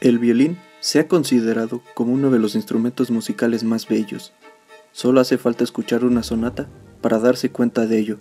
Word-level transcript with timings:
El 0.00 0.20
violín 0.20 0.58
se 0.78 1.00
ha 1.00 1.08
considerado 1.08 1.82
como 1.94 2.12
uno 2.12 2.30
de 2.30 2.38
los 2.38 2.54
instrumentos 2.54 3.10
musicales 3.10 3.64
más 3.64 3.88
bellos. 3.88 4.32
Solo 4.92 5.20
hace 5.20 5.38
falta 5.38 5.64
escuchar 5.64 6.04
una 6.04 6.22
sonata 6.22 6.68
para 7.00 7.18
darse 7.18 7.50
cuenta 7.50 7.86
de 7.86 7.98
ello. 7.98 8.18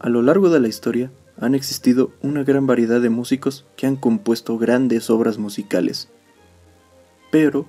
A 0.00 0.08
lo 0.08 0.22
largo 0.22 0.50
de 0.50 0.58
la 0.58 0.66
historia 0.66 1.12
han 1.38 1.54
existido 1.54 2.12
una 2.20 2.42
gran 2.42 2.66
variedad 2.66 3.00
de 3.00 3.10
músicos 3.10 3.64
que 3.76 3.86
han 3.86 3.94
compuesto 3.94 4.58
grandes 4.58 5.08
obras 5.08 5.38
musicales. 5.38 6.08
Pero 7.30 7.68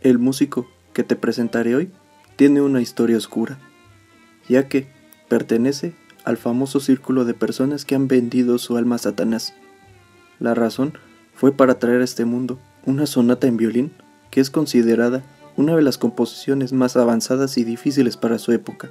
el 0.00 0.18
músico 0.18 0.66
que 0.92 1.04
te 1.04 1.14
presentaré 1.14 1.76
hoy 1.76 1.90
tiene 2.34 2.60
una 2.60 2.80
historia 2.80 3.16
oscura, 3.16 3.58
ya 4.48 4.68
que 4.68 4.88
pertenece 5.28 5.94
al 6.24 6.38
famoso 6.38 6.80
círculo 6.80 7.24
de 7.24 7.34
personas 7.34 7.84
que 7.84 7.94
han 7.94 8.08
vendido 8.08 8.58
su 8.58 8.76
alma 8.76 8.96
a 8.96 8.98
Satanás. 8.98 9.54
La 10.40 10.54
razón 10.54 10.94
fue 11.34 11.52
para 11.52 11.78
traer 11.78 12.00
a 12.00 12.04
este 12.04 12.24
mundo 12.24 12.58
una 12.84 13.06
sonata 13.06 13.46
en 13.46 13.56
violín 13.56 13.92
que 14.30 14.40
es 14.40 14.50
considerada 14.50 15.22
una 15.56 15.76
de 15.76 15.82
las 15.82 15.98
composiciones 15.98 16.72
más 16.72 16.96
avanzadas 16.96 17.58
y 17.58 17.64
difíciles 17.64 18.16
para 18.16 18.38
su 18.38 18.52
época. 18.52 18.90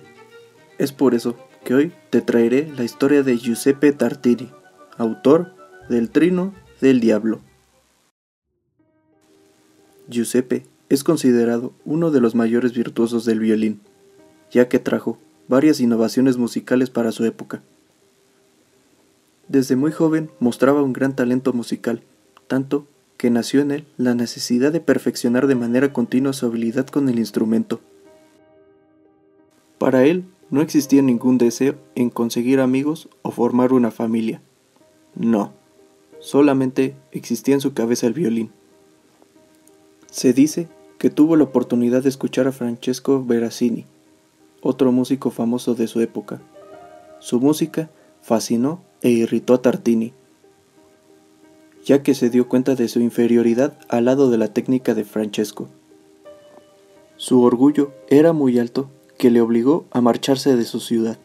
Es 0.77 0.91
por 0.91 1.15
eso 1.15 1.35
que 1.63 1.73
hoy 1.73 1.93
te 2.09 2.21
traeré 2.21 2.71
la 2.75 2.83
historia 2.83 3.23
de 3.23 3.37
Giuseppe 3.37 3.91
Tartini, 3.91 4.49
autor 4.97 5.53
del 5.89 6.09
Trino 6.09 6.53
del 6.79 6.99
Diablo. 6.99 7.41
Giuseppe 10.07 10.65
es 10.89 11.03
considerado 11.03 11.73
uno 11.85 12.11
de 12.11 12.21
los 12.21 12.35
mayores 12.35 12.73
virtuosos 12.73 13.25
del 13.25 13.39
violín, 13.39 13.81
ya 14.51 14.67
que 14.67 14.79
trajo 14.79 15.17
varias 15.47 15.79
innovaciones 15.79 16.37
musicales 16.37 16.89
para 16.89 17.11
su 17.11 17.25
época. 17.25 17.61
Desde 19.47 19.75
muy 19.75 19.91
joven 19.91 20.29
mostraba 20.39 20.81
un 20.81 20.93
gran 20.93 21.15
talento 21.15 21.53
musical 21.53 22.03
tanto 22.51 22.85
que 23.15 23.29
nació 23.29 23.61
en 23.61 23.71
él 23.71 23.85
la 23.95 24.13
necesidad 24.13 24.73
de 24.73 24.81
perfeccionar 24.81 25.47
de 25.47 25.55
manera 25.55 25.93
continua 25.93 26.33
su 26.33 26.45
habilidad 26.45 26.85
con 26.85 27.07
el 27.07 27.17
instrumento. 27.17 27.79
Para 29.77 30.03
él 30.03 30.25
no 30.49 30.59
existía 30.59 31.01
ningún 31.01 31.37
deseo 31.37 31.75
en 31.95 32.09
conseguir 32.09 32.59
amigos 32.59 33.07
o 33.21 33.31
formar 33.31 33.71
una 33.71 33.89
familia. 33.89 34.41
No, 35.15 35.53
solamente 36.19 36.93
existía 37.13 37.55
en 37.55 37.61
su 37.61 37.73
cabeza 37.73 38.05
el 38.05 38.11
violín. 38.11 38.51
Se 40.11 40.33
dice 40.33 40.67
que 40.97 41.09
tuvo 41.09 41.37
la 41.37 41.45
oportunidad 41.45 42.03
de 42.03 42.09
escuchar 42.09 42.47
a 42.47 42.51
Francesco 42.51 43.23
Veracini, 43.23 43.85
otro 44.61 44.91
músico 44.91 45.31
famoso 45.31 45.73
de 45.73 45.87
su 45.87 46.01
época. 46.01 46.41
Su 47.19 47.39
música 47.39 47.89
fascinó 48.21 48.81
e 49.01 49.09
irritó 49.09 49.53
a 49.53 49.61
Tartini, 49.61 50.13
ya 51.83 52.03
que 52.03 52.13
se 52.13 52.29
dio 52.29 52.47
cuenta 52.47 52.75
de 52.75 52.87
su 52.87 52.99
inferioridad 52.99 53.77
al 53.89 54.05
lado 54.05 54.29
de 54.29 54.37
la 54.37 54.47
técnica 54.47 54.93
de 54.93 55.03
Francesco. 55.03 55.69
Su 57.17 57.43
orgullo 57.43 57.91
era 58.09 58.33
muy 58.33 58.59
alto 58.59 58.89
que 59.17 59.29
le 59.29 59.41
obligó 59.41 59.85
a 59.91 60.01
marcharse 60.01 60.55
de 60.55 60.65
su 60.65 60.79
ciudad, 60.79 61.17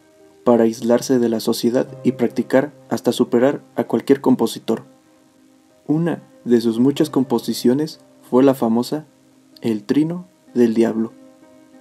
para 0.44 0.62
aislarse 0.64 1.18
de 1.18 1.28
la 1.28 1.40
sociedad 1.40 1.88
y 2.04 2.12
practicar 2.12 2.72
hasta 2.88 3.10
superar 3.10 3.62
a 3.74 3.84
cualquier 3.84 4.20
compositor. 4.20 4.84
Una 5.88 6.22
de 6.44 6.60
sus 6.60 6.78
muchas 6.78 7.10
composiciones 7.10 8.00
fue 8.30 8.44
la 8.44 8.54
famosa 8.54 9.06
El 9.60 9.82
Trino 9.82 10.26
del 10.54 10.74
Diablo, 10.74 11.12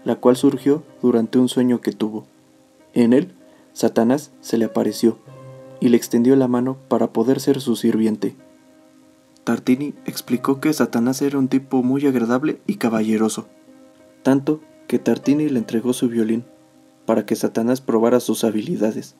la 0.03 0.15
cual 0.15 0.35
surgió 0.35 0.83
durante 1.01 1.37
un 1.37 1.47
sueño 1.47 1.81
que 1.81 1.91
tuvo. 1.91 2.25
En 2.93 3.13
él, 3.13 3.33
Satanás 3.73 4.31
se 4.41 4.57
le 4.57 4.65
apareció 4.65 5.19
y 5.79 5.89
le 5.89 5.97
extendió 5.97 6.35
la 6.35 6.47
mano 6.47 6.77
para 6.87 7.13
poder 7.13 7.39
ser 7.41 7.61
su 7.61 7.75
sirviente. 7.75 8.35
Tartini 9.45 9.93
explicó 10.05 10.59
que 10.59 10.73
Satanás 10.73 11.21
era 11.21 11.37
un 11.37 11.49
tipo 11.49 11.83
muy 11.83 12.05
agradable 12.07 12.59
y 12.65 12.77
caballeroso, 12.77 13.47
tanto 14.23 14.59
que 14.87 14.97
Tartini 14.97 15.49
le 15.49 15.59
entregó 15.59 15.93
su 15.93 16.09
violín 16.09 16.45
para 17.05 17.27
que 17.27 17.35
Satanás 17.35 17.79
probara 17.79 18.19
sus 18.19 18.43
habilidades. 18.43 19.15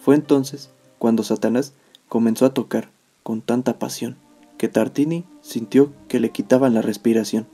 Fue 0.00 0.16
entonces 0.16 0.70
cuando 0.98 1.22
Satanás 1.22 1.74
comenzó 2.08 2.44
a 2.44 2.52
tocar 2.54 2.90
con 3.22 3.40
tanta 3.40 3.78
pasión 3.78 4.16
que 4.58 4.68
Tartini 4.68 5.26
sintió 5.42 5.92
que 6.08 6.18
le 6.18 6.30
quitaban 6.30 6.74
la 6.74 6.82
respiración. 6.82 7.46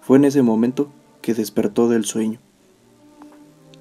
Fue 0.00 0.18
en 0.18 0.24
ese 0.24 0.42
momento 0.42 0.90
que 1.22 1.34
despertó 1.34 1.88
del 1.88 2.04
sueño. 2.04 2.40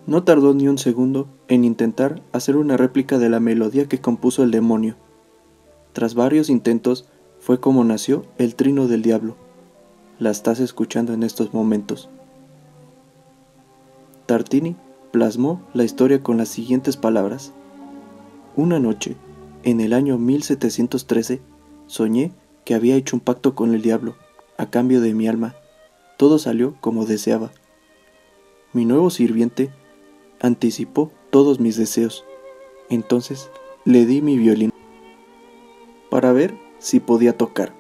No 0.06 0.24
tardó 0.24 0.53
ni 0.53 0.68
un 0.68 0.78
segundo 0.78 1.28
en 1.47 1.66
intentar 1.66 2.22
hacer 2.34 2.56
una 2.56 2.78
réplica 2.78 3.18
de 3.18 3.30
la 3.30 3.40
melodía 3.40 3.88
que 3.88 4.00
compuso 4.00 4.44
el 4.44 4.52
demonio. 4.52 4.96
Tras 5.92 6.14
varios 6.14 6.52
intentos, 6.52 7.08
fue 7.44 7.59
como 7.59 7.84
nació 7.84 8.24
el 8.38 8.56
trino 8.56 8.88
del 8.88 9.02
diablo. 9.02 9.36
La 10.18 10.31
estás 10.31 10.62
escuchando 10.62 11.12
en 11.12 11.24
estos 11.24 11.54
momentos. 11.54 12.09
Tartini 14.26 14.78
plasmó 15.12 15.62
la 15.74 15.84
historia 15.84 16.24
con 16.24 16.38
las 16.38 16.48
siguientes 16.48 16.96
palabras. 16.96 17.52
Una 18.56 18.80
noche, 18.80 19.18
en 19.64 19.82
el 19.82 19.92
año 19.92 20.18
1713, 20.18 21.42
soñé 21.86 22.32
que 22.64 22.76
había 22.76 22.96
hecho 22.96 23.18
un 23.18 23.20
pacto 23.20 23.56
con 23.56 23.74
el 23.74 23.82
diablo, 23.82 24.16
a 24.58 24.70
cambio 24.70 25.02
de 25.02 25.14
mi 25.14 25.28
alma. 25.28 25.53
Todo 26.16 26.40
salió 26.40 26.78
como 26.80 27.06
deseaba. 27.06 27.52
Mi 28.72 28.86
nuevo 28.86 29.09
sirviente 29.09 29.70
anticipó 30.40 31.12
todos 31.30 31.59
mis 31.59 31.76
deseos. 31.76 32.24
Entonces 32.90 33.52
le 33.84 34.06
di 34.06 34.22
mi 34.22 34.38
violín 34.38 34.72
para 36.09 36.32
ver 36.32 36.62
si 36.84 37.00
podía 37.00 37.38
tocar. 37.38 37.74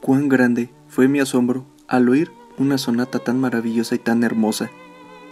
Cuán 0.00 0.28
grande 0.28 0.68
fue 0.88 1.06
mi 1.06 1.20
asombro 1.20 1.64
al 1.86 2.08
oír 2.08 2.32
una 2.58 2.76
sonata 2.76 3.20
tan 3.20 3.38
maravillosa 3.40 3.94
y 3.94 3.98
tan 3.98 4.24
hermosa, 4.24 4.70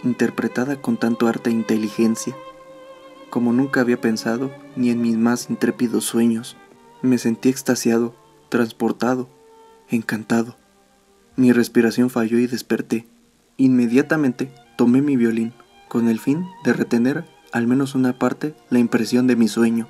interpretada 0.03 0.81
con 0.81 0.97
tanto 0.97 1.27
arte 1.27 1.49
e 1.49 1.53
inteligencia, 1.53 2.35
como 3.29 3.51
nunca 3.51 3.81
había 3.81 3.99
pensado 3.99 4.49
ni 4.77 4.91
en 4.91 5.01
mis 5.01 5.17
más 5.17 5.49
intrépidos 5.49 6.05
sueños. 6.05 6.55
Me 7.01 7.17
sentí 7.17 7.49
extasiado, 7.49 8.15
transportado, 8.47 9.27
encantado. 9.89 10.55
Mi 11.35 11.51
respiración 11.51 12.09
falló 12.09 12.39
y 12.39 12.47
desperté. 12.47 13.07
Inmediatamente 13.57 14.53
tomé 14.77 15.01
mi 15.01 15.17
violín, 15.17 15.53
con 15.89 16.07
el 16.07 16.19
fin 16.19 16.45
de 16.63 16.71
retener 16.71 17.25
al 17.51 17.67
menos 17.67 17.93
una 17.93 18.17
parte 18.17 18.55
la 18.69 18.79
impresión 18.79 19.27
de 19.27 19.35
mi 19.35 19.49
sueño. 19.49 19.89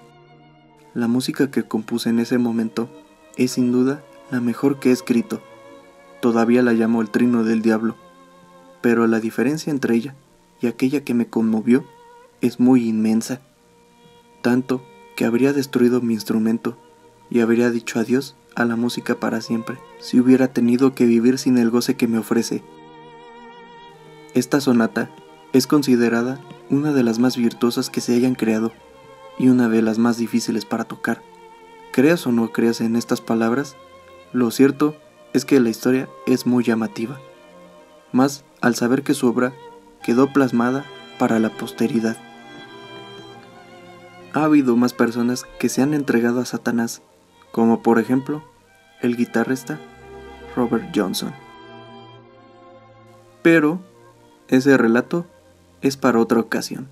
La 0.95 1.09
música 1.09 1.51
que 1.51 1.63
compuse 1.63 2.07
en 2.07 2.19
ese 2.19 2.38
momento 2.38 2.89
es 3.35 3.51
sin 3.51 3.73
duda 3.73 4.01
la 4.31 4.39
mejor 4.39 4.79
que 4.79 4.91
he 4.91 4.94
escrito. 4.94 5.41
Todavía 6.22 6.61
la 6.61 6.72
llamo 6.72 7.01
el 7.01 7.09
trino 7.09 7.44
del 7.44 7.61
diablo, 7.61 7.97
pero 8.79 9.06
la 9.06 9.19
diferencia 9.19 9.72
entre 9.72 9.94
ella 9.94 10.16
y 10.61 10.67
aquella 10.67 11.03
que 11.03 11.13
me 11.13 11.28
conmovió 11.28 11.83
es 12.39 12.61
muy 12.61 12.88
inmensa, 12.88 13.41
tanto 14.41 14.85
que 15.17 15.25
habría 15.25 15.51
destruido 15.51 16.00
mi 16.00 16.13
instrumento 16.13 16.78
y 17.29 17.41
habría 17.41 17.72
dicho 17.72 18.00
adiós 18.00 18.38
a 18.56 18.63
la 18.63 18.77
música 18.77 19.19
para 19.19 19.41
siempre 19.41 19.77
si 20.00 20.17
hubiera 20.22 20.53
tenido 20.53 20.95
que 20.95 21.06
vivir 21.06 21.39
sin 21.39 21.57
el 21.57 21.72
goce 21.72 21.97
que 21.97 22.07
me 22.07 22.19
ofrece. 22.19 22.63
Esta 24.33 24.62
sonata 24.62 25.09
es 25.51 25.67
considerada 25.67 26.39
una 26.69 26.94
de 26.94 27.03
las 27.03 27.19
más 27.19 27.35
virtuosas 27.35 27.89
que 27.89 28.00
se 28.00 28.16
hayan 28.16 28.35
creado 28.35 28.72
y 29.38 29.50
una 29.50 29.69
de 29.69 29.81
las 29.81 29.97
más 29.97 30.18
difíciles 30.18 30.66
para 30.66 30.85
tocar. 30.85 31.22
Creas 31.91 32.28
o 32.28 32.31
no 32.31 32.51
creas 32.51 32.81
en 32.81 32.96
estas 32.96 33.22
palabras, 33.22 33.75
lo 34.34 34.51
cierto 34.51 34.96
es 35.34 35.46
que 35.46 35.59
la 35.59 35.69
historia 35.69 36.09
es 36.25 36.46
muy 36.46 36.63
llamativa, 36.63 37.19
más 38.12 38.45
al 38.62 38.75
saber 38.75 39.03
que 39.03 39.13
su 39.13 39.28
obra 39.28 39.53
quedó 40.03 40.31
plasmada 40.31 40.85
para 41.18 41.40
la 41.40 41.50
posteridad. 41.50 42.18
Ha 44.34 44.44
habido 44.44 44.75
más 44.75 44.94
personas 44.94 45.45
que 45.59 45.69
se 45.69 45.81
han 45.81 45.94
entregado 45.94 46.41
a 46.41 46.45
Satanás, 46.45 47.01
como 47.51 47.81
por 47.81 48.00
ejemplo 48.00 48.44
el 49.01 49.16
guitarrista 49.16 49.80
Robert 50.56 50.92
Johnson. 50.94 51.33
Pero 53.42 53.80
ese 54.48 54.77
relato 54.77 55.25
es 55.81 55.98
para 55.98 56.19
otra 56.19 56.39
ocasión. 56.39 56.89